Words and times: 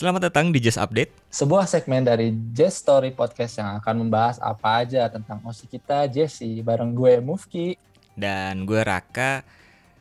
Selamat 0.00 0.32
datang 0.32 0.48
di 0.48 0.64
Just 0.64 0.80
Update. 0.80 1.12
Sebuah 1.28 1.68
segmen 1.68 2.00
dari 2.00 2.32
Jazz 2.56 2.80
Story 2.80 3.12
Podcast 3.12 3.60
yang 3.60 3.76
akan 3.76 4.00
membahas 4.00 4.40
apa 4.40 4.80
aja 4.80 5.04
tentang 5.12 5.44
OSI 5.44 5.68
kita 5.68 6.08
Jesse 6.08 6.64
bareng 6.64 6.96
gue 6.96 7.20
Mufki. 7.20 7.76
Dan 8.16 8.64
gue 8.64 8.80
Raka. 8.80 9.44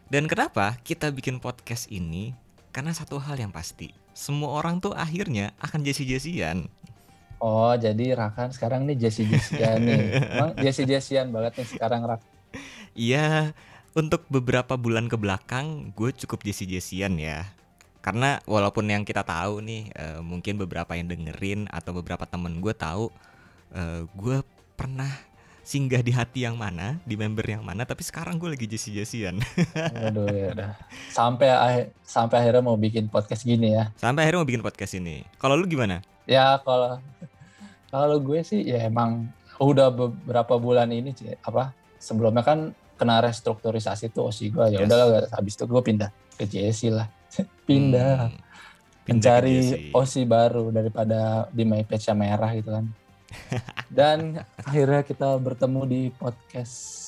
Dan 0.07 0.31
kenapa 0.31 0.79
kita 0.87 1.11
bikin 1.11 1.43
podcast 1.43 1.91
ini? 1.91 2.31
Karena 2.71 2.95
satu 2.95 3.19
hal 3.19 3.43
yang 3.43 3.51
pasti, 3.51 3.91
semua 4.15 4.55
orang 4.55 4.79
tuh 4.79 4.95
akhirnya 4.95 5.51
akan 5.59 5.83
Jesse-Jessian. 5.83 6.71
Oh, 7.43 7.75
jadi 7.75 8.15
Rakan 8.15 8.55
sekarang 8.55 8.87
nih 8.87 9.03
Jesse 9.03 9.27
Jessian 9.27 9.83
nih. 9.83 10.15
Emang 10.31 10.55
Jesse 10.63 10.87
Jessian 10.87 11.27
banget 11.27 11.59
nih 11.59 11.75
sekarang 11.75 12.07
Rak. 12.07 12.23
Iya, 12.95 13.51
untuk 13.91 14.23
beberapa 14.31 14.79
bulan 14.79 15.11
ke 15.11 15.19
belakang 15.19 15.91
gue 15.91 16.15
cukup 16.15 16.47
Jesse-Jessian 16.47 17.19
ya. 17.19 17.58
Karena 17.99 18.39
walaupun 18.47 18.87
yang 18.87 19.03
kita 19.03 19.27
tahu 19.27 19.59
nih, 19.59 19.91
eh, 19.91 20.19
mungkin 20.23 20.55
beberapa 20.55 20.95
yang 20.95 21.11
dengerin 21.11 21.67
atau 21.67 21.91
beberapa 21.91 22.23
temen 22.23 22.63
gue 22.63 22.71
tahu, 22.71 23.11
eh, 23.75 24.07
gue 24.15 24.39
pernah 24.73 25.11
singgah 25.59 26.01
di 26.01 26.09
hati 26.09 26.47
yang 26.47 26.57
mana, 26.57 26.97
di 27.05 27.13
member 27.13 27.45
yang 27.45 27.61
mana, 27.61 27.85
tapi 27.85 28.01
sekarang 28.01 28.41
gue 28.41 28.49
lagi 28.49 28.65
Jesse-Jessian. 28.65 29.37
Aduh 30.09 30.25
ya 30.25 30.55
udah. 30.55 30.71
Sampai 31.13 31.51
akhir 31.51 31.93
sampai 32.01 32.35
akhirnya 32.41 32.63
mau 32.65 32.79
bikin 32.79 33.05
podcast 33.05 33.45
gini 33.45 33.77
ya. 33.77 33.93
Sampai 33.93 34.25
akhirnya 34.25 34.41
mau 34.41 34.49
bikin 34.49 34.65
podcast 34.65 34.97
ini. 34.97 35.21
Kalau 35.37 35.53
lu 35.53 35.69
gimana? 35.69 36.01
Ya 36.25 36.57
kalau 36.63 36.97
kalau 37.91 38.17
gue 38.17 38.41
sih 38.41 38.65
ya 38.65 38.89
emang 38.89 39.29
udah 39.59 39.91
beberapa 39.91 40.55
bulan 40.55 40.89
ini 40.89 41.11
apa 41.43 41.75
sebelumnya 41.99 42.41
kan 42.41 42.71
kena 42.95 43.19
restrukturisasi 43.19 44.09
tuh 44.09 44.31
OSI 44.31 44.49
gue 44.49 44.65
ya 44.71 44.77
Yes. 44.81 44.87
udahlah 44.87 45.07
habis 45.35 45.53
itu 45.59 45.65
gue 45.67 45.81
pindah 45.83 46.09
ke 46.39 46.47
JSI 46.47 46.95
lah 46.95 47.07
pindah 47.69 48.33
Hmm, 48.33 48.41
pindah 49.05 49.13
mencari. 49.13 49.57
OSI 49.93 50.23
baru 50.25 50.73
daripada 50.73 51.45
di 51.53 51.63
My 51.65 51.85
Page 51.85 52.09
merah 52.17 52.51
gitu 52.57 52.73
kan. 52.73 52.85
Dan 53.97 54.41
akhirnya 54.57 55.05
kita 55.05 55.37
bertemu 55.37 55.81
di 55.85 56.01
podcast. 56.09 57.07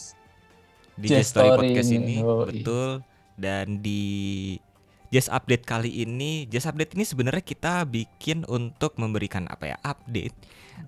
di 0.92 1.08
Jazz 1.10 1.34
Story 1.34 1.74
Podcast 1.74 1.90
ini. 1.98 2.22
ini 2.22 2.22
betul 2.22 3.02
dan 3.34 3.82
di 3.82 4.04
Jazz 5.10 5.32
Update 5.34 5.66
kali 5.66 6.04
ini 6.06 6.46
Jazz 6.46 6.70
Update 6.70 6.94
ini 6.94 7.08
sebenarnya 7.08 7.42
kita 7.42 7.90
bikin 7.90 8.46
untuk 8.46 9.02
memberikan 9.02 9.50
apa 9.50 9.74
ya 9.74 9.78
update 9.82 10.36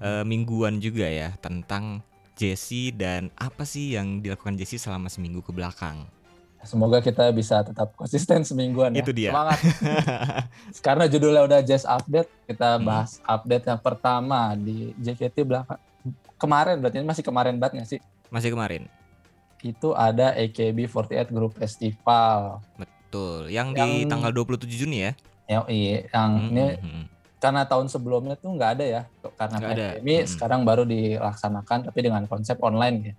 eh, 0.03 0.21
mingguan 0.27 0.77
juga 0.77 1.07
ya 1.09 1.33
tentang 1.41 2.05
Jesse 2.37 2.93
dan 2.93 3.29
apa 3.37 3.65
sih 3.65 3.93
yang 3.97 4.21
dilakukan 4.21 4.53
Jesse 4.57 4.77
selama 4.77 5.09
seminggu 5.09 5.41
ke 5.41 5.49
belakang. 5.49 6.05
Semoga 6.63 6.99
kita 6.99 7.27
bisa 7.29 7.59
tetap 7.59 7.91
konsisten 7.93 8.41
semingguan 8.41 8.91
ya. 8.91 8.99
Itu 8.99 9.11
dia. 9.11 9.29
Semangat. 9.29 9.59
Karena 10.85 11.05
judulnya 11.05 11.43
udah 11.43 11.59
Just 11.61 11.83
Update, 11.83 12.31
kita 12.45 12.75
Hmm. 12.75 12.83
bahas 12.83 13.19
update 13.21 13.65
yang 13.65 13.77
pertama 13.77 14.39
di 14.53 14.95
JKT 14.97 15.43
belakang. 15.43 15.79
Kemarin 16.35 16.75
berarti 16.77 16.97
ini 16.97 17.05
masih 17.05 17.21
kemarin 17.21 17.55
banget 17.55 17.73
nggak 17.77 17.89
sih? 17.89 17.99
Masih 18.27 18.49
kemarin. 18.49 18.87
Itu 19.59 19.91
ada 19.93 20.31
AKB48 20.33 21.29
Group 21.29 21.53
Festival. 21.53 22.59
Betul, 22.75 23.47
yang, 23.47 23.71
di 23.71 23.79
Yang- 23.79 24.09
tanggal 24.09 24.31
27 24.33 24.67
Juni 24.77 24.97
ya. 25.01 25.11
Yang, 25.45 25.63
yang 26.09 26.31
Hmm, 26.33 26.49
ini 26.49 26.65
hmm, 26.73 26.79
hmm. 26.81 27.05
karena 27.37 27.61
tahun 27.63 27.87
sebelumnya 27.87 28.35
tuh 28.35 28.55
nggak 28.55 28.71
ada 28.73 28.85
ya 28.85 29.01
karena 29.33 29.57
ada. 29.57 29.67
pandemi 29.67 30.15
Mm. 30.17 30.27
sekarang 30.29 30.63
baru 30.63 30.83
dilaksanakan 30.83 31.79
tapi 31.83 31.99
dengan 31.99 32.23
konsep 32.23 32.55
online 32.57 32.97
ya 33.03 33.13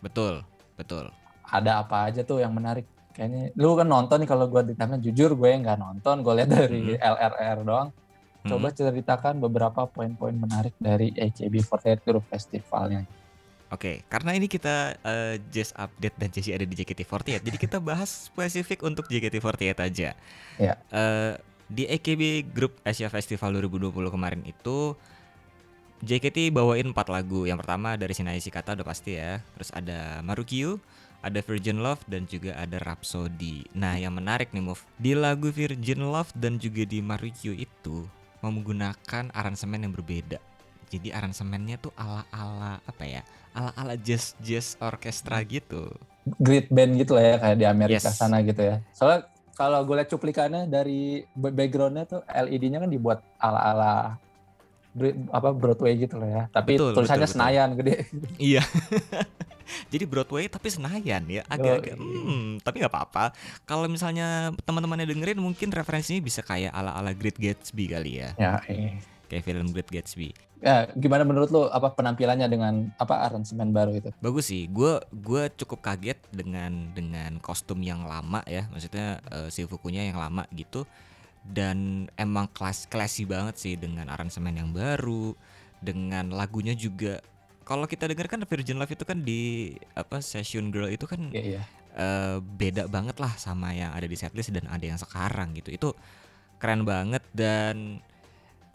Betul, 0.00 0.42
betul. 0.74 1.06
Ada 1.48 1.80
apa 1.80 2.12
aja 2.12 2.22
tuh 2.22 2.40
yang 2.44 2.52
menarik 2.52 2.84
kayaknya 3.16 3.50
lu 3.58 3.74
kan 3.74 3.88
nonton 3.88 4.22
nih 4.22 4.28
kalau 4.28 4.46
gue 4.46 4.72
ditanya 4.72 5.00
jujur 5.00 5.34
gue 5.34 5.48
nggak 5.48 5.78
nonton 5.80 6.22
gue 6.22 6.32
lihat 6.38 6.50
dari 6.52 6.94
LRR 6.96 7.58
doang 7.64 7.90
Hmm. 8.38 8.54
coba 8.54 8.70
ceritakan 8.70 9.42
beberapa 9.42 9.90
poin-poin 9.90 10.30
menarik 10.30 10.70
dari 10.78 11.10
AKB48 11.10 12.06
Group 12.06 12.24
Festivalnya 12.30 13.02
Oke, 13.68 14.00
karena 14.08 14.32
ini 14.32 14.48
kita 14.48 14.96
eh, 15.04 15.36
Jazz 15.52 15.76
Update 15.76 16.16
dan 16.16 16.32
Jesse 16.32 16.56
ada 16.56 16.64
di 16.64 16.72
JKT48, 16.72 17.44
jadi 17.44 17.56
kita 17.60 17.76
bahas 17.84 18.32
spesifik 18.32 18.80
untuk 18.80 19.04
JKT48 19.12 19.76
aja. 19.76 20.16
Ya. 20.56 20.74
Eh, 20.88 21.32
di 21.68 21.84
AKB 21.84 22.48
Group 22.48 22.80
Asia 22.80 23.12
Festival 23.12 23.60
2020 23.60 24.08
kemarin 24.08 24.40
itu 24.48 24.96
JKT 26.00 26.48
bawain 26.48 26.88
4 26.88 26.96
lagu. 27.12 27.44
Yang 27.44 27.60
pertama 27.60 28.00
dari 28.00 28.16
Sinai 28.16 28.40
Shikata 28.40 28.72
udah 28.72 28.88
pasti 28.88 29.20
ya. 29.20 29.44
Terus 29.60 29.68
ada 29.76 30.24
Marukyu, 30.24 30.80
ada 31.20 31.40
Virgin 31.40 31.78
Love 31.78 32.02
dan 32.04 32.24
juga 32.24 32.54
ada 32.54 32.78
Rhapsody. 32.78 33.66
Nah, 33.72 33.94
yang 33.94 34.12
menarik 34.12 34.50
nih 34.50 34.62
Move, 34.62 34.82
di 34.94 35.12
lagu 35.12 35.48
Virgin 35.48 36.02
Love 36.04 36.30
dan 36.32 36.56
juga 36.56 36.82
di 36.82 36.98
Marukyu 36.98 37.52
itu 37.52 38.06
menggunakan 38.38 39.30
aransemen 39.30 39.82
yang 39.82 39.90
berbeda. 39.90 40.38
Jadi 40.88 41.10
aransemennya 41.10 41.76
tuh 41.78 41.92
ala-ala 41.94 42.80
apa 42.80 43.04
ya? 43.04 43.20
Ala-ala 43.50 43.94
jazz 43.94 44.32
jazz 44.38 44.78
orkestra 44.78 45.42
gitu. 45.42 45.90
great 46.36 46.68
band 46.68 46.92
gitu 46.94 47.16
lah 47.16 47.24
ya 47.24 47.36
kayak 47.38 47.56
di 47.56 47.64
Amerika 47.64 48.04
Yes. 48.04 48.20
sana 48.20 48.44
gitu 48.44 48.60
ya 48.60 48.84
soalnya 48.92 49.24
kalau 49.50 49.80
gue 49.80 49.96
lihat 49.96 50.06
cuplikannya 50.06 50.68
dari 50.68 51.24
ba- 51.32 51.48
backgroundnya 51.48 52.04
tuh 52.04 52.20
LED-nya 52.28 52.78
kan 52.78 52.86
dibuat 52.86 53.24
ala-ala 53.38 54.20
apa 55.30 55.48
Broadway 55.50 55.96
gitu 55.96 56.20
lah 56.20 56.28
ya 56.28 56.42
tapi 56.50 56.76
Betul, 56.76 56.92
tulisannya 56.92 57.24
betul, 57.24 57.32
betul. 57.32 57.40
Senayan 57.40 57.68
gede 57.74 57.94
Iya. 58.36 58.60
Jadi 59.92 60.04
Broadway 60.08 60.48
tapi 60.48 60.68
Senayan 60.72 61.24
ya, 61.28 61.42
agak-agak 61.46 61.94
Yoi. 61.94 62.00
hmm, 62.00 62.48
tapi 62.64 62.82
nggak 62.82 62.92
apa-apa. 62.92 63.24
Kalau 63.68 63.86
misalnya 63.86 64.52
teman-temannya 64.64 65.06
dengerin 65.08 65.40
mungkin 65.40 65.70
referensinya 65.70 66.20
bisa 66.24 66.40
kayak 66.42 66.72
ala-ala 66.72 67.12
Great 67.14 67.36
Gatsby 67.36 67.84
kali 67.92 68.24
ya, 68.24 68.34
ya 68.36 68.58
eh. 68.68 68.98
kayak 69.28 69.44
film 69.44 69.70
Great 69.72 69.88
Gatsby. 69.88 70.32
Ya, 70.58 70.90
gimana 70.98 71.22
menurut 71.22 71.54
lo 71.54 71.70
apa 71.70 71.94
penampilannya 71.94 72.50
dengan 72.50 72.90
apa 72.98 73.30
aransemen 73.30 73.70
baru 73.70 73.94
itu? 73.94 74.10
Bagus 74.18 74.50
sih, 74.50 74.66
gue 74.66 74.98
gua 75.22 75.46
cukup 75.54 75.86
kaget 75.86 76.18
dengan 76.34 76.90
dengan 76.98 77.38
kostum 77.38 77.78
yang 77.78 78.02
lama 78.02 78.42
ya, 78.42 78.66
maksudnya 78.74 79.22
eh, 79.30 79.48
si 79.54 79.62
Fukunya 79.70 80.10
yang 80.10 80.18
lama 80.18 80.42
gitu. 80.50 80.82
Dan 81.46 82.10
emang 82.18 82.50
kelas 82.50 82.90
classy 82.90 83.22
banget 83.22 83.54
sih 83.56 83.74
dengan 83.78 84.10
aransemen 84.10 84.58
yang 84.58 84.70
baru, 84.74 85.38
dengan 85.78 86.34
lagunya 86.34 86.74
juga. 86.74 87.22
Kalau 87.68 87.84
kita 87.84 88.08
denger 88.08 88.26
kan 88.26 88.40
Virgin 88.48 88.80
Love 88.80 88.96
itu 88.96 89.04
kan 89.04 89.20
di 89.20 89.40
apa 89.92 90.24
Session 90.24 90.72
Girl 90.72 90.88
itu 90.88 91.04
kan 91.04 91.28
Iya, 91.28 91.44
iya. 91.44 91.62
eh, 91.92 92.36
beda 92.40 92.88
banget 92.88 93.20
lah 93.20 93.36
sama 93.36 93.76
yang 93.76 93.92
ada 93.92 94.08
di 94.08 94.16
setlist 94.16 94.48
dan 94.48 94.64
ada 94.66 94.80
yang 94.80 94.96
sekarang 94.96 95.52
gitu. 95.52 95.68
Itu 95.68 95.88
keren 96.56 96.82
banget 96.82 97.20
dan 97.30 98.00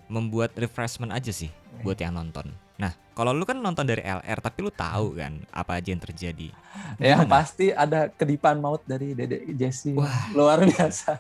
membuat 0.05 0.53
refreshment 0.53 1.09
aja 1.09 1.33
sih 1.33 1.49
buat 1.81 1.97
yang 1.97 2.13
nonton. 2.13 2.53
Nah, 2.73 2.93
kalau 3.13 3.33
lu 3.33 3.43
kan 3.43 3.57
nonton 3.57 3.81
dari 3.83 4.01
LR 4.01 4.37
tapi 4.39 4.61
lu 4.61 4.69
tahu 4.69 5.17
kan 5.17 5.41
apa 5.49 5.77
aja 5.77 5.89
yang 5.89 6.01
terjadi. 6.01 6.53
Yang 6.97 7.19
Gimana? 7.21 7.33
pasti 7.33 7.65
ada 7.69 7.99
kedipan 8.07 8.57
maut 8.57 8.81
dari 8.83 9.13
Dede 9.13 9.41
Jesse. 9.53 9.93
Wah. 9.93 10.29
Luar 10.31 10.61
biasa. 10.61 11.17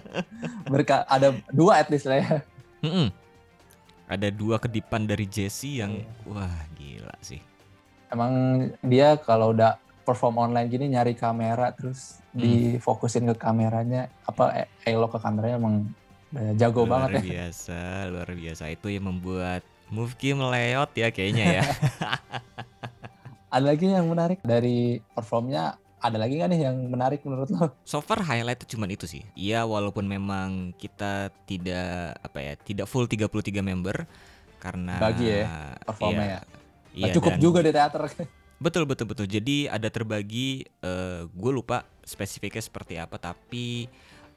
Berka 0.72 1.04
ada 1.04 1.32
dua 1.50 1.80
at 1.80 1.88
least 1.88 2.06
lah 2.06 2.20
ya. 2.20 2.36
Mm-mm. 2.80 3.08
Ada 4.04 4.28
dua 4.28 4.60
kedipan 4.60 5.04
dari 5.04 5.24
Jesse 5.24 5.80
yang 5.80 5.96
Iya. 5.96 6.28
wah 6.28 6.56
gila 7.04 7.16
sih. 7.20 7.40
Emang 8.08 8.32
dia 8.80 9.20
kalau 9.20 9.52
udah 9.52 9.76
perform 10.04 10.40
online 10.40 10.68
gini 10.68 10.92
nyari 10.92 11.12
kamera 11.12 11.72
terus 11.76 12.20
Hmm. 12.34 12.42
difokusin 12.42 13.30
ke 13.30 13.38
kameranya 13.38 14.10
apa 14.26 14.66
e- 14.66 14.70
elok 14.90 15.16
ke 15.16 15.18
kameranya 15.22 15.56
emang 15.56 15.86
jago 16.58 16.82
luar 16.82 17.06
banget 17.06 17.22
ya. 17.22 17.22
biasa, 17.46 18.10
luar 18.10 18.28
biasa. 18.34 18.66
Itu 18.72 18.90
yang 18.90 19.06
membuat 19.06 19.62
Mufki 19.92 20.34
meleot 20.34 20.90
ya 20.96 21.14
kayaknya 21.14 21.60
ya. 21.60 21.62
Ada 23.54 23.70
lagi 23.70 23.86
yang 23.86 24.10
menarik 24.10 24.42
dari 24.42 24.98
performnya 25.14 25.78
ada 26.02 26.18
lagi 26.18 26.36
nggak 26.36 26.50
nih 26.52 26.60
yang 26.68 26.76
menarik 26.90 27.22
menurut 27.22 27.48
lo? 27.54 27.70
So 27.86 28.02
far 28.02 28.20
highlight 28.20 28.60
cuman 28.66 28.90
itu 28.92 29.06
sih. 29.06 29.22
Iya 29.38 29.62
walaupun 29.62 30.04
memang 30.04 30.74
kita 30.74 31.30
tidak 31.46 32.18
apa 32.18 32.38
ya, 32.42 32.52
tidak 32.60 32.90
full 32.90 33.06
33 33.06 33.62
member 33.62 34.04
karena 34.58 34.98
Bagi 34.98 35.26
ya, 35.30 35.78
performnya 35.86 36.42
ya. 36.42 36.63
Iya, 36.94 37.04
Nah, 37.04 37.14
cukup 37.14 37.32
dan- 37.34 37.42
juga 37.42 37.58
di 37.60 37.70
teater. 37.70 38.02
Betul 38.54 38.86
betul 38.86 39.04
betul. 39.04 39.26
Jadi 39.26 39.66
ada 39.66 39.90
terbagi 39.90 40.62
gue 41.28 41.52
lupa 41.52 41.82
spesifiknya 42.00 42.62
seperti 42.62 42.96
apa 42.96 43.18
tapi 43.18 43.90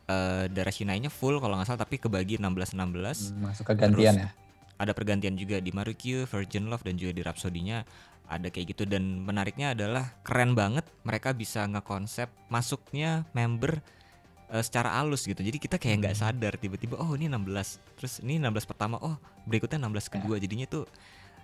eh 0.03 0.45
darah 0.47 0.73
Shinai-nya 0.73 1.07
full 1.07 1.37
kalau 1.37 1.53
nggak 1.53 1.67
salah 1.67 1.85
tapi 1.85 1.95
kebagi 1.95 2.35
16 2.35 2.73
16. 2.73 3.37
Masuk 3.37 3.63
ke 3.63 3.73
gantian 3.77 3.93
Terus- 3.93 4.23
ya. 4.25 4.29
Ada 4.77 4.93
pergantian 4.93 5.33
juga 5.33 5.57
di 5.57 5.69
Marukyu, 5.69 6.25
Virgin 6.25 6.65
Love 6.65 6.81
dan 6.81 6.97
juga 6.97 7.11
di 7.11 7.21
Rhapsody-nya 7.21 7.81
ada 8.27 8.47
kayak 8.47 8.73
gitu 8.73 8.83
dan 8.83 9.21
menariknya 9.21 9.71
adalah 9.71 10.17
keren 10.21 10.53
banget 10.53 10.83
mereka 11.01 11.31
bisa 11.31 11.63
ngekonsep 11.63 12.27
masuknya 12.47 13.23
member 13.31 13.79
eh, 14.47 14.61
secara 14.61 14.97
halus 14.97 15.23
gitu. 15.23 15.39
Jadi 15.39 15.57
kita 15.57 15.77
kayak 15.77 15.95
nggak 16.03 16.15
Hmm. 16.15 16.23
sadar 16.25 16.53
tiba-tiba 16.55 16.95
oh 16.95 17.13
ini 17.13 17.27
16. 17.27 17.79
Terus 17.95 18.19
ini 18.19 18.37
16 18.37 18.65
pertama, 18.65 18.95
oh 18.97 19.15
berikutnya 19.43 19.77
16 19.77 20.07
Ya. 20.07 20.11
kedua. 20.13 20.35
Jadinya 20.37 20.65
tuh 20.65 20.83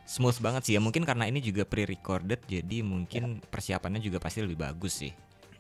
smooth 0.05 0.39
banget 0.39 0.61
sih 0.63 0.73
ya. 0.75 0.81
Mungkin 0.81 1.03
karena 1.03 1.25
ini 1.25 1.39
juga 1.39 1.63
pre-recorded 1.63 2.44
jadi 2.44 2.81
mungkin 2.81 3.39
Ya. 3.39 3.47
persiapannya 3.47 4.00
juga 4.00 4.17
pasti 4.17 4.41
lebih 4.41 4.59
bagus 4.59 5.00
sih. 5.00 5.11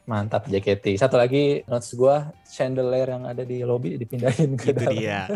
Mantap 0.03 0.45
JKT. 0.45 0.99
Satu 0.99 1.15
lagi 1.15 1.63
notes 1.63 1.95
gua 1.95 2.27
chandelier 2.45 3.07
yang 3.07 3.23
ada 3.23 3.41
di 3.41 3.63
lobby 3.63 3.95
dipindahin 3.95 4.55
ke 4.55 4.71
Itu 4.71 4.83
dalam. 4.83 4.93
dia. 4.93 5.19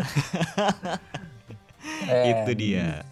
Eh, 2.04 2.24
Itu 2.34 2.52
dia. 2.54 3.02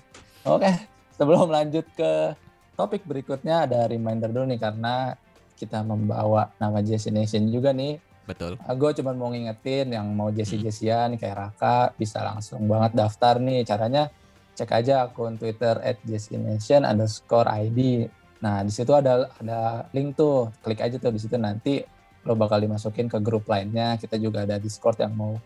Oke, 0.42 0.68
sebelum 1.12 1.48
lanjut 1.48 1.86
ke 1.92 2.34
topik 2.74 3.02
berikutnya 3.02 3.64
ada 3.64 3.86
reminder 3.86 4.28
dulu 4.28 4.46
nih 4.46 4.60
karena 4.60 5.16
kita 5.54 5.80
membawa 5.80 6.52
nama 6.56 6.78
Jesse 6.80 7.08
Nation 7.08 7.48
juga 7.48 7.72
nih. 7.72 7.98
Betul. 8.26 8.58
Gue 8.74 8.90
cuma 8.92 9.14
mau 9.14 9.30
ngingetin 9.30 9.90
yang 9.90 10.06
mau 10.10 10.28
Jesse 10.28 10.58
Hmm. 10.58 10.64
Jessian 10.64 11.08
kayak 11.14 11.36
Raka 11.36 11.94
bisa 11.94 12.20
langsung 12.20 12.66
banget 12.66 12.92
daftar 12.94 13.38
nih. 13.38 13.62
Caranya 13.62 14.10
cek 14.56 14.72
aja 14.72 15.04
akun 15.04 15.36
Twitter 15.36 15.76
at 15.84 16.00
Nation 16.08 16.82
underscore 16.88 17.44
ID. 17.44 18.08
Nah 18.40 18.64
di 18.64 18.72
situ 18.72 18.96
ada 18.96 19.28
ada 19.36 19.84
link 19.92 20.16
tuh, 20.16 20.48
klik 20.64 20.80
aja 20.80 20.96
tuh 20.96 21.12
di 21.12 21.20
situ 21.20 21.36
nanti 21.36 21.84
lo 22.26 22.34
bakal 22.34 22.58
dimasukin 22.64 23.06
ke 23.06 23.20
grup 23.20 23.46
lainnya. 23.46 24.00
Kita 24.00 24.16
juga 24.16 24.48
ada 24.48 24.56
Discord 24.56 24.98
yang 24.98 25.14
mau 25.14 25.36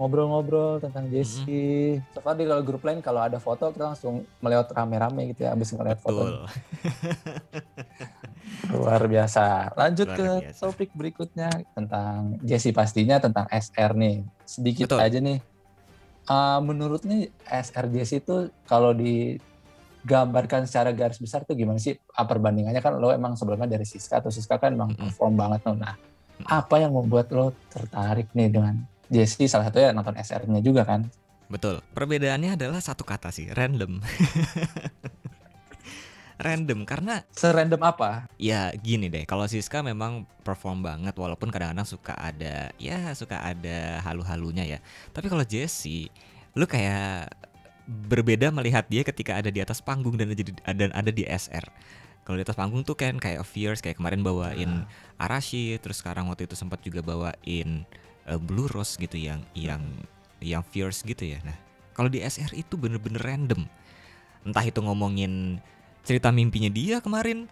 ngobrol-ngobrol 0.00 0.80
tentang 0.80 1.12
Jesse. 1.12 2.00
So 2.16 2.24
far 2.24 2.32
di 2.32 2.48
kalau 2.48 2.64
grup 2.64 2.80
lain 2.88 3.04
kalau 3.04 3.20
ada 3.20 3.36
foto 3.36 3.68
kita 3.68 3.92
langsung 3.92 4.24
melihat 4.40 4.72
rame-rame 4.72 5.36
gitu 5.36 5.44
ya 5.44 5.52
abis 5.52 5.76
ngeliat 5.76 6.00
foto. 6.00 6.24
Luar 8.72 9.04
biasa. 9.04 9.76
Lanjut 9.76 10.08
Luar 10.08 10.16
ke 10.16 10.28
biasa. 10.48 10.60
topik 10.64 10.90
berikutnya 10.96 11.52
tentang 11.76 12.40
Jesse 12.40 12.72
pastinya 12.72 13.20
tentang 13.20 13.44
SR 13.52 13.92
nih. 13.92 14.24
Sedikit 14.48 14.88
Betul. 14.88 15.04
aja 15.04 15.18
nih. 15.20 15.38
Uh, 16.28 16.60
menurut 16.62 17.02
nih 17.06 17.32
SR 17.48 17.86
Jesse 17.90 18.22
itu 18.22 18.52
kalau 18.68 18.94
digambarkan 18.94 20.68
secara 20.68 20.94
garis 20.94 21.18
besar 21.18 21.42
tuh 21.42 21.56
gimana 21.56 21.80
sih? 21.80 21.96
Ah, 22.14 22.28
perbandingannya 22.28 22.80
kan 22.82 22.98
lo 22.98 23.10
emang 23.10 23.34
sebelumnya 23.34 23.66
dari 23.66 23.86
Siska 23.88 24.20
atau 24.20 24.30
Siska 24.30 24.60
kan 24.60 24.76
emang 24.76 24.94
perform 24.94 25.34
banget 25.34 25.60
tuh. 25.66 25.76
Nah, 25.76 25.94
apa 26.46 26.80
yang 26.80 26.94
membuat 26.94 27.28
lo 27.34 27.52
tertarik 27.68 28.30
nih 28.32 28.48
dengan 28.48 28.74
Jesse? 29.10 29.44
Salah 29.50 29.68
satunya 29.68 29.90
nonton 29.90 30.16
SR-nya 30.16 30.60
juga 30.62 30.86
kan? 30.86 31.08
Betul. 31.50 31.82
Perbedaannya 31.92 32.54
adalah 32.54 32.78
satu 32.78 33.02
kata 33.02 33.34
sih, 33.34 33.50
random. 33.50 33.98
random 36.40 36.88
karena 36.88 37.22
Serandom 37.30 37.80
apa? 37.84 38.26
ya 38.40 38.72
gini 38.80 39.12
deh, 39.12 39.28
kalau 39.28 39.44
Siska 39.44 39.84
memang 39.84 40.24
perform 40.40 40.80
banget 40.80 41.12
walaupun 41.14 41.52
kadang-kadang 41.52 41.84
suka 41.84 42.16
ada 42.16 42.72
ya 42.80 43.12
suka 43.12 43.38
ada 43.44 44.00
halu-halunya 44.02 44.64
ya. 44.64 44.78
Tapi 45.12 45.28
kalau 45.28 45.44
Jesse, 45.44 46.08
lu 46.56 46.64
kayak 46.64 47.30
berbeda 47.86 48.54
melihat 48.54 48.86
dia 48.86 49.02
ketika 49.02 49.36
ada 49.36 49.50
di 49.50 49.60
atas 49.60 49.82
panggung 49.82 50.14
dan 50.14 50.30
ada 50.30 50.38
di, 50.38 50.44
dan 50.54 50.90
ada 50.96 51.10
di 51.10 51.26
SR. 51.26 51.66
Kalau 52.22 52.36
di 52.38 52.44
atas 52.46 52.54
panggung 52.54 52.86
tuh 52.86 52.94
kan 52.94 53.18
kayak 53.18 53.42
fierce 53.42 53.82
kayak 53.82 53.98
kemarin 53.98 54.22
bawain 54.22 54.86
Arashi, 55.18 55.76
terus 55.82 55.98
sekarang 55.98 56.30
waktu 56.30 56.46
itu 56.46 56.54
sempat 56.54 56.80
juga 56.80 57.02
bawain 57.02 57.84
eh, 58.28 58.40
Blue 58.40 58.70
Rose 58.70 58.94
gitu 58.96 59.18
yang 59.18 59.42
yang 59.52 59.82
yang 60.40 60.62
fierce 60.62 61.02
gitu 61.02 61.26
ya. 61.26 61.42
Nah, 61.42 61.56
kalau 61.92 62.08
di 62.08 62.22
SR 62.22 62.54
itu 62.54 62.78
bener-bener 62.78 63.20
random. 63.20 63.66
Entah 64.40 64.64
itu 64.64 64.80
ngomongin 64.80 65.60
cerita 66.02 66.28
mimpinya 66.30 66.68
dia 66.68 66.98
kemarin, 66.98 67.46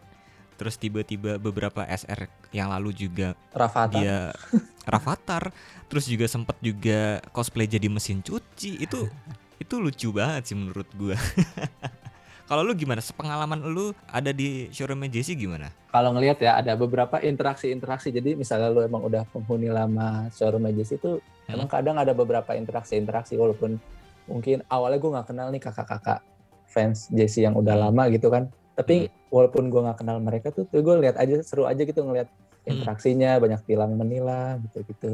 terus 0.56 0.76
tiba-tiba 0.76 1.36
beberapa 1.36 1.84
SR 1.84 2.26
yang 2.50 2.72
lalu 2.72 2.96
juga 2.96 3.36
Rafathar. 3.52 3.92
dia 4.00 4.16
Rafathar, 4.92 5.52
terus 5.86 6.08
juga 6.08 6.24
sempat 6.26 6.56
juga 6.58 7.20
cosplay 7.30 7.68
jadi 7.68 7.86
mesin 7.86 8.24
cuci. 8.24 8.80
Itu 8.80 9.08
itu 9.62 9.74
lucu 9.76 10.08
banget 10.14 10.52
sih 10.52 10.56
menurut 10.56 10.88
gua. 10.96 11.16
Kalau 12.48 12.64
lu 12.64 12.72
gimana? 12.72 13.04
Sepengalaman 13.04 13.60
lu 13.60 13.92
ada 14.08 14.32
di 14.32 14.72
showroomnya 14.72 15.12
Jesse 15.12 15.36
gimana? 15.36 15.68
kalau 15.88 16.12
ngelihat 16.12 16.36
ya 16.44 16.60
ada 16.60 16.76
beberapa 16.76 17.16
interaksi-interaksi 17.16 18.12
jadi 18.12 18.36
misalnya 18.36 18.68
lu 18.68 18.84
emang 18.84 19.08
udah 19.08 19.24
penghuni 19.32 19.72
lama 19.72 20.28
showroom 20.36 20.68
Majesty 20.68 21.00
itu 21.00 21.16
Hmm. 21.48 21.56
emang 21.56 21.68
kadang 21.72 21.96
ada 21.96 22.12
beberapa 22.12 22.52
interaksi-interaksi 22.52 23.32
walaupun 23.40 23.80
mungkin 24.28 24.60
awalnya 24.68 25.00
gue 25.00 25.10
nggak 25.16 25.28
kenal 25.32 25.48
nih 25.48 25.64
kakak-kakak 25.64 26.20
fans 26.68 27.08
Jesse 27.10 27.40
yang 27.40 27.52
udah 27.52 27.74
Hmm. 27.74 27.84
lama 27.88 28.02
gitu 28.08 28.28
kan 28.28 28.46
tapi 28.72 29.08
walaupun 29.28 29.66
gue 29.66 29.80
nggak 29.82 29.98
kenal 29.98 30.22
mereka 30.22 30.48
tuh, 30.48 30.64
tuh 30.64 30.78
gue 30.78 30.94
lihat 31.00 31.16
aja 31.16 31.42
seru 31.42 31.64
aja 31.64 31.80
gitu 31.80 32.00
ngelihat 32.00 32.28
Hmm. 32.62 32.84
interaksinya 32.84 33.40
banyak 33.40 33.64
tilang 33.64 33.96
menilang 33.96 34.60
gitu 34.68 34.84
gitu 34.86 35.10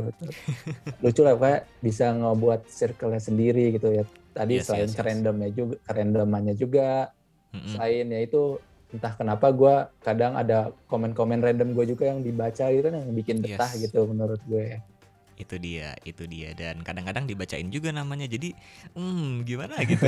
lucu 1.03 1.23
lah 1.23 1.35
kayak 1.35 1.63
bisa 1.79 2.11
ngebuat 2.11 2.67
circle-nya 2.67 3.23
sendiri 3.23 3.71
gitu 3.71 3.95
ya 3.95 4.03
tadi 4.33 4.59
Yes, 4.59 4.67
selain 4.67 4.83
yes, 4.83 4.91
yes. 4.91 4.99
kerandomnya 4.99 5.49
juga 5.49 5.75
kerandomannya 5.87 6.55
juga 6.55 6.89
Mm-mm. 7.55 7.71
selain 7.71 8.07
ya 8.11 8.21
itu 8.21 8.59
entah 8.91 9.15
kenapa 9.15 9.47
gue 9.51 9.75
kadang 10.03 10.35
ada 10.35 10.71
komen-komen 10.87 11.39
random 11.39 11.75
gue 11.75 11.87
juga 11.89 12.11
yang 12.11 12.23
dibaca 12.23 12.67
gitu 12.67 12.83
kan 12.83 12.95
yang 12.95 13.15
bikin 13.15 13.39
betah 13.39 13.71
Yes. 13.71 13.87
gitu 13.87 14.03
menurut 14.07 14.43
gue 14.45 14.83
Itu 15.35 15.59
dia, 15.59 15.95
itu 16.07 16.25
dia. 16.31 16.55
Dan 16.55 16.83
kadang-kadang 16.87 17.27
dibacain 17.27 17.67
juga 17.71 17.91
namanya. 17.91 18.27
Jadi, 18.31 18.55
hmm, 18.95 19.43
gimana 19.47 19.75
gitu. 19.91 20.07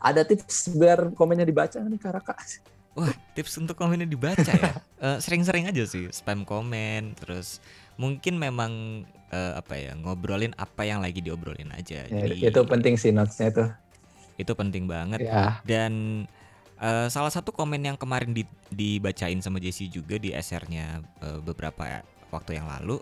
ada 0.00 0.22
tips 0.24 0.72
biar 0.74 1.12
komennya 1.14 1.46
dibaca 1.48 1.78
nih 1.82 2.00
Karaka 2.00 2.34
Wah, 2.98 3.14
tips 3.38 3.62
untuk 3.62 3.78
komennya 3.78 4.08
dibaca 4.08 4.52
ya. 4.54 4.72
Eh, 4.98 5.18
sering-sering 5.22 5.70
aja 5.70 5.86
sih 5.86 6.10
spam 6.10 6.42
komen, 6.42 7.14
terus 7.14 7.62
mungkin 7.94 8.34
memang 8.34 9.06
eh, 9.30 9.52
apa 9.54 9.78
ya 9.78 9.94
ngobrolin 9.94 10.50
apa 10.58 10.82
yang 10.82 10.98
lagi 10.98 11.22
diobrolin 11.22 11.70
aja. 11.70 12.02
Ya, 12.10 12.26
Jadi 12.26 12.50
itu 12.50 12.60
penting 12.66 12.98
sih 12.98 13.14
notesnya 13.14 13.54
itu 13.54 13.64
itu 14.38 14.52
penting 14.54 14.90
banget. 14.90 15.22
ya 15.22 15.62
Dan 15.62 16.24
eh, 16.82 17.08
salah 17.10 17.30
satu 17.30 17.50
komen 17.54 17.82
yang 17.82 17.94
kemarin 17.98 18.34
di- 18.34 18.48
dibacain 18.70 19.38
sama 19.42 19.58
Jesse 19.62 19.86
juga 19.90 20.18
di 20.18 20.30
SR-nya 20.34 21.02
eh, 21.22 21.40
beberapa 21.42 22.02
waktu 22.34 22.58
yang 22.60 22.66
lalu 22.68 22.98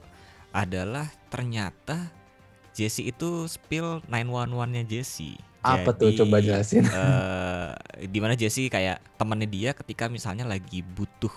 adalah 0.57 1.05
ternyata 1.29 2.09
Jesse 2.73 3.05
itu 3.05 3.45
spill 3.45 4.01
911-nya 4.09 4.85
Jesse. 4.89 5.37
apa 5.61 5.91
tuh 5.91 6.15
Jadi, 6.15 6.19
coba 6.23 6.37
jelasin 6.39 6.87
eh 6.87 7.69
di 8.07 8.19
mana 8.23 8.39
Jesse 8.39 8.71
kayak 8.71 9.03
temannya 9.19 9.51
dia 9.51 9.75
ketika 9.75 10.07
misalnya 10.07 10.47
lagi 10.47 10.81
butuh 10.81 11.33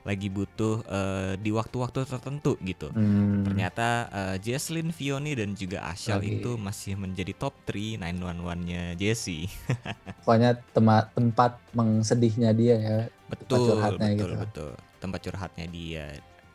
lagi 0.00 0.32
butuh 0.32 0.80
eh, 0.88 1.32
di 1.36 1.52
waktu-waktu 1.52 2.08
tertentu 2.08 2.56
gitu. 2.64 2.88
Hmm, 2.88 3.44
Ternyata 3.44 4.08
eh, 4.08 4.36
Jesslyn, 4.40 4.96
Fioni 4.96 5.36
dan 5.36 5.52
juga 5.52 5.84
Ashal 5.84 6.24
Lagi. 6.24 6.40
itu 6.40 6.56
masih 6.56 6.96
menjadi 6.96 7.36
top 7.36 7.52
3 7.68 8.00
911-nya 8.00 8.96
Jesse. 8.96 9.44
pokoknya 10.24 10.56
tema, 10.72 11.04
tempat 11.12 11.60
mengsedihnya 11.76 12.50
dia 12.56 12.76
ya 12.80 12.98
Betul, 13.28 13.76
curhatnya 13.76 14.08
betul, 14.16 14.30
gitu. 14.32 14.40
betul. 14.40 14.70
Tempat 14.98 15.20
curhatnya 15.20 15.66
dia. 15.68 16.06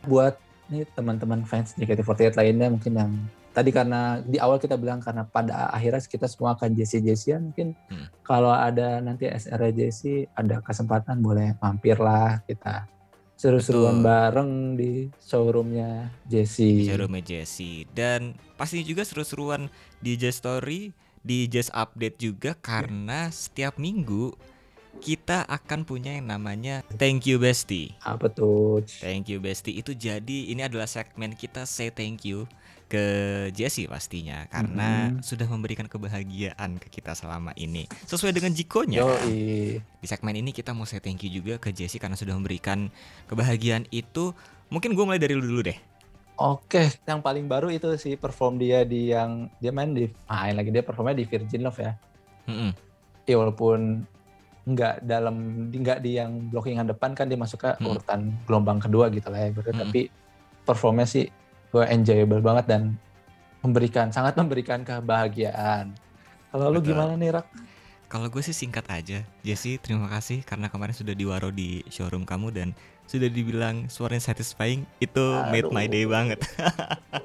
buat 0.06 0.38
nih 0.68 0.84
teman-teman 0.92 1.44
fans 1.44 1.74
JKT48 1.76 2.34
lainnya 2.34 2.68
mungkin 2.70 2.94
yang 2.94 3.12
tadi 3.52 3.72
karena 3.72 4.20
di 4.20 4.36
awal 4.36 4.58
kita 4.58 4.76
bilang 4.76 5.00
karena 5.00 5.24
pada 5.24 5.72
akhirnya 5.72 6.04
kita 6.04 6.28
semua 6.28 6.54
akan 6.54 6.74
Jesse 6.74 7.00
Jessian 7.00 7.50
mungkin 7.52 7.72
Hmm. 7.88 8.08
kalau 8.22 8.52
ada 8.52 9.00
nanti 9.00 9.26
SR 9.26 9.72
Jesse 9.72 10.28
ada 10.34 10.60
kesempatan 10.60 11.22
boleh 11.22 11.56
mampir 11.62 11.96
lah 11.96 12.44
kita 12.44 12.84
seru-seruan 13.36 14.00
bareng 14.00 14.80
di 14.80 15.12
showroomnya 15.20 16.08
Di 16.24 16.40
Jesse. 16.40 16.88
showroomnya 16.88 17.20
Jesse. 17.22 17.84
Dan 17.92 18.32
pasti 18.56 18.80
juga 18.82 19.04
seru-seruan 19.04 19.68
di 20.00 20.16
Jazz 20.16 20.40
Story, 20.40 20.96
di 21.20 21.44
Jazz 21.46 21.68
Update 21.70 22.16
juga 22.16 22.56
karena 22.56 23.28
setiap 23.28 23.76
minggu 23.76 24.32
kita 25.02 25.46
akan 25.46 25.84
punya 25.84 26.16
yang 26.18 26.28
namanya 26.28 26.82
Thank 26.96 27.28
You 27.28 27.38
Bestie. 27.38 27.94
Apa 28.02 28.32
tuh? 28.32 28.82
Thank 29.02 29.30
you 29.30 29.40
Bestie 29.40 29.78
itu 29.78 29.94
jadi 29.94 30.52
ini 30.52 30.66
adalah 30.66 30.88
segmen 30.88 31.36
kita 31.36 31.64
say 31.64 31.92
thank 31.92 32.26
you 32.26 32.46
ke 32.86 33.02
Jesse 33.50 33.90
pastinya 33.90 34.46
karena 34.46 35.10
Mhm. 35.10 35.26
sudah 35.26 35.50
memberikan 35.50 35.90
kebahagiaan 35.90 36.78
ke 36.78 37.02
kita 37.02 37.18
selama 37.18 37.50
ini 37.58 37.90
sesuai 38.06 38.30
dengan 38.30 38.54
jikonya. 38.54 39.02
Yoi. 39.02 39.82
Di 39.82 40.08
segmen 40.08 40.38
ini 40.38 40.54
kita 40.54 40.70
mau 40.70 40.86
say 40.86 41.02
thank 41.02 41.26
you 41.26 41.34
juga 41.34 41.58
ke 41.58 41.74
Jesse 41.74 41.98
karena 41.98 42.14
sudah 42.14 42.38
memberikan 42.38 42.94
kebahagiaan 43.26 43.90
itu. 43.90 44.38
Mungkin 44.70 44.94
gue 44.94 45.02
mulai 45.02 45.18
dari 45.18 45.34
lu 45.34 45.42
dulu 45.42 45.66
deh. 45.66 45.78
Oke, 46.36 46.92
yang 47.08 47.24
paling 47.24 47.48
baru 47.48 47.72
itu 47.72 47.88
sih 47.96 48.20
perform 48.20 48.60
dia 48.60 48.84
di 48.84 49.10
yang 49.16 49.48
dia 49.58 49.72
main 49.72 49.96
di 49.96 50.12
main 50.28 50.54
lagi 50.54 50.68
dia 50.68 50.84
performnya 50.84 51.16
di 51.16 51.26
Virgin 51.26 51.64
Love 51.64 51.80
ya. 51.80 51.94
Mm-mm. 52.46 52.72
ya 53.26 53.42
walaupun 53.42 54.06
nggak 54.66 55.06
dalam 55.06 55.36
nggak 55.70 56.02
di 56.02 56.18
yang 56.18 56.50
blockingan 56.50 56.90
depan 56.90 57.14
kan 57.14 57.30
dia 57.30 57.38
masuk 57.38 57.62
ke 57.62 57.72
Hmm. 57.78 57.94
urutan 57.94 58.34
gelombang 58.50 58.82
kedua 58.82 59.14
gitu 59.14 59.30
lah 59.30 59.46
ya 59.46 59.50
Bro. 59.54 59.70
Hmm. 59.70 59.86
tapi 59.86 60.10
performnya 60.66 61.06
sih 61.06 61.30
gue 61.70 61.84
enjoyable 61.86 62.42
banget 62.42 62.66
dan 62.66 62.82
memberikan 63.62 64.10
sangat 64.10 64.34
memberikan 64.34 64.82
kebahagiaan 64.82 65.94
kalau 66.50 66.72
lu 66.72 66.80
gimana 66.80 67.14
nih 67.14 67.36
Rak? 67.36 67.48
Kalau 68.06 68.32
gue 68.32 68.40
sih 68.40 68.56
singkat 68.56 68.86
aja, 68.88 69.26
Jesse 69.44 69.76
terima 69.82 70.08
kasih 70.08 70.46
karena 70.46 70.70
kemarin 70.72 70.94
sudah 70.96 71.12
diwaro 71.12 71.50
di 71.52 71.84
showroom 71.90 72.24
kamu 72.24 72.48
dan 72.54 72.68
sudah 73.10 73.28
dibilang 73.28 73.90
suaranya 73.92 74.32
satisfying 74.32 74.88
itu 75.04 75.20
made 75.52 75.68
my 75.74 75.84
day 75.90 76.06
Aduh. 76.08 76.14
banget. 76.16 76.40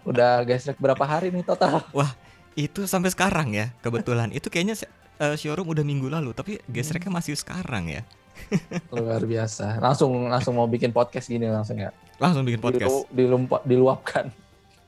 udah 0.09 0.43
gesrek 0.43 0.81
berapa 0.83 1.05
hari 1.05 1.31
nih 1.31 1.47
total 1.47 1.85
itu 2.59 2.91
sampai 2.91 3.13
sekarang 3.13 3.55
ya 3.55 3.71
kebetulan 3.79 4.35
itu 4.35 4.51
kayaknya 4.51 4.75
eh, 5.21 5.37
showroom 5.37 5.69
udah 5.69 5.85
minggu 5.85 6.09
lalu 6.09 6.33
tapi 6.33 6.57
Hmm. 6.57 6.65
gesreknya 6.67 7.13
masih 7.13 7.37
sekarang 7.37 7.93
ya. 7.93 8.03
luar 8.91 9.21
biasa 9.23 9.77
langsung 9.79 10.27
langsung 10.27 10.57
mau 10.57 10.65
bikin 10.65 10.91
podcast 10.91 11.29
gini 11.29 11.45
langsung 11.45 11.77
ya 11.77 11.93
Langsung 12.17 12.45
bikin 12.45 12.61
podcast. 12.61 12.85
Dilu- 12.85 13.09
dilumpa- 13.11 13.65
diluapkan. 13.65 14.29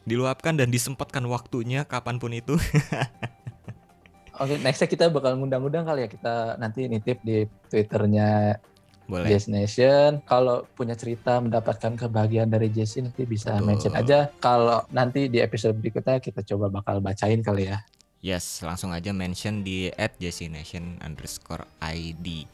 Diluapkan 0.02 0.52
dan 0.52 0.68
disempatkan 0.68 1.24
waktunya 1.24 1.80
kapan 1.82 2.16
pun 2.16 2.28
itu. 2.28 2.60
Oke, 4.36 4.56
nextnya 4.58 4.84
kita 4.86 5.04
bakal 5.08 5.36
ngundang-undang 5.36 5.84
kali 5.84 6.04
ya 6.04 6.08
kita 6.08 6.34
nanti 6.56 6.88
nitip 6.88 7.20
di 7.20 7.44
twitternya 7.68 8.60
Boleh. 9.04 9.28
Jazz 9.28 9.46
Nation. 9.46 10.20
Kalau 10.24 10.64
punya 10.72 10.92
cerita 10.92 11.38
mendapatkan 11.38 11.94
kebahagiaan 11.94 12.48
dari 12.48 12.68
Jesse 12.68 13.00
nanti 13.00 13.24
bisa 13.24 13.52
Betul. 13.54 13.64
mention 13.64 13.94
aja. 13.94 14.32
Kalau 14.36 14.84
nanti 14.88 15.28
di 15.28 15.38
episode 15.38 15.72
berikutnya 15.74 16.18
kita 16.18 16.40
coba 16.44 16.72
bakal 16.72 17.00
bacain 17.00 17.40
kali 17.40 17.68
ya. 17.68 17.80
Yes, 18.22 18.62
langsung 18.62 18.94
aja 18.94 19.10
mention 19.10 19.66
di 19.66 19.90
@jessination 20.22 21.02
underscore 21.02 21.66
ID. 21.82 22.46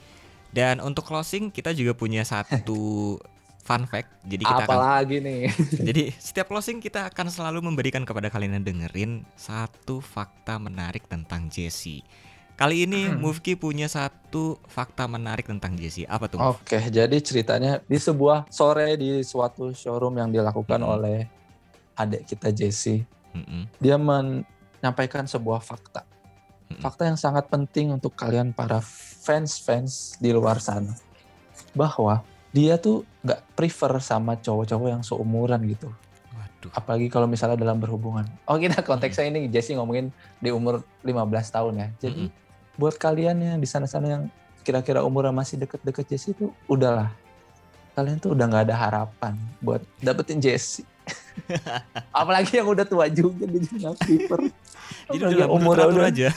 Dan 0.48 0.80
untuk 0.80 1.04
closing 1.04 1.52
kita 1.52 1.76
juga 1.76 1.92
punya 1.92 2.24
satu 2.24 3.14
fun 3.68 3.84
fact. 3.84 4.08
Jadi 4.24 4.48
kita 4.48 4.64
akan 4.64 4.68
Apalagi 4.72 5.16
nih. 5.20 5.52
Jadi 5.92 6.08
setiap 6.16 6.48
closing 6.48 6.80
kita 6.80 7.12
akan 7.12 7.28
selalu 7.28 7.60
memberikan 7.60 8.08
kepada 8.08 8.32
kalian 8.32 8.56
yang 8.56 8.64
dengerin 8.64 9.12
satu 9.36 10.00
fakta 10.00 10.56
menarik 10.56 11.04
tentang 11.04 11.52
Jesse. 11.52 12.00
Kali 12.56 12.88
ini 12.88 13.06
Hmm. 13.06 13.20
Mufki 13.22 13.54
punya 13.54 13.86
satu 13.86 14.56
fakta 14.66 15.04
menarik 15.04 15.46
tentang 15.46 15.76
Jesse. 15.76 16.08
Apa 16.08 16.26
tuh? 16.26 16.40
Oke, 16.40 16.80
jadi 16.88 17.14
ceritanya 17.20 17.84
di 17.84 18.00
sebuah 18.00 18.48
sore 18.48 18.96
di 18.96 19.20
suatu 19.20 19.70
showroom 19.70 20.16
yang 20.16 20.32
dilakukan 20.32 20.80
Mm-mm. 20.80 20.94
oleh 20.96 21.18
adik 21.94 22.24
kita 22.24 22.50
Jesse. 22.50 23.04
Mm-mm, 23.36 23.68
Dia 23.78 24.00
menyampaikan 24.80 25.26
sebuah 25.26 25.60
fakta. 25.60 26.06
Mm-mm. 26.68 26.80
Fakta 26.84 27.08
yang 27.08 27.18
sangat 27.18 27.48
penting 27.48 27.94
untuk 27.94 28.14
kalian 28.14 28.52
para 28.52 28.78
fans-fans 29.24 30.16
di 30.22 30.30
luar 30.30 30.62
sana. 30.62 30.94
Bahwa 31.74 32.22
dia 32.52 32.80
tuh 32.80 33.04
nggak 33.24 33.40
prefer 33.58 33.92
sama 34.00 34.38
cowok-cowok 34.40 34.88
yang 34.88 35.02
seumuran 35.04 35.60
gitu. 35.68 35.88
Waduh. 36.32 36.70
Apalagi 36.72 37.06
kalau 37.12 37.28
misalnya 37.28 37.60
dalam 37.60 37.76
berhubungan. 37.78 38.24
Oh 38.48 38.56
kita 38.56 38.80
konteksnya 38.80 39.28
ini 39.28 39.50
Jesse 39.52 39.76
ngomongin 39.76 40.14
di 40.40 40.48
umur 40.54 40.80
15 41.04 41.14
tahun 41.54 41.72
ya. 41.76 41.88
Jadi 42.08 42.30
Mm-mm. 42.30 42.78
buat 42.80 42.96
kalian 42.96 43.36
yang 43.38 43.58
di 43.60 43.68
sana-sana 43.68 44.06
yang 44.08 44.22
kira-kira 44.64 45.00
umurnya 45.00 45.32
masih 45.32 45.56
deket-deket 45.60 46.04
Jesse 46.08 46.32
itu 46.36 46.52
udahlah. 46.68 47.12
Kalian 47.96 48.20
tuh 48.22 48.36
udah 48.36 48.46
nggak 48.46 48.64
ada 48.70 48.76
harapan 48.76 49.34
buat 49.58 49.82
dapetin 49.98 50.38
Jesse. 50.38 50.84
Apalagi 52.20 52.60
yang 52.60 52.68
udah 52.68 52.84
tua 52.84 53.08
juga 53.08 53.48
juga 53.48 53.72
nggak 53.88 53.96
prefer. 54.04 54.40
Jadi 55.10 55.24
udah 55.38 55.48
umur 55.50 55.74
udah, 55.76 56.08
aja. 56.08 56.28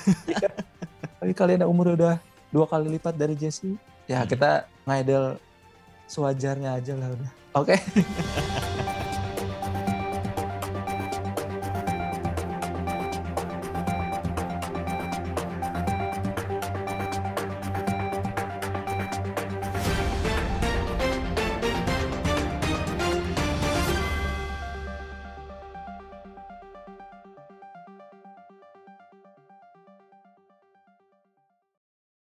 apalagi 1.17 1.36
kalian 1.38 1.60
yang 1.65 1.72
umurnya 1.72 1.93
udah 1.93 2.15
dua 2.50 2.65
kali 2.65 2.88
lipat 2.98 3.13
dari 3.15 3.36
Jesse. 3.38 3.77
Ya 4.10 4.24
Hmm. 4.24 4.29
kita 4.29 4.65
ngidol 4.89 5.38
sewajarnya 6.10 6.75
aja 6.75 6.93
lah 6.98 7.10
udah. 7.13 7.29
Oke. 7.55 7.75